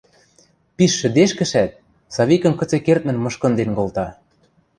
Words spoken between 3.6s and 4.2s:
колта.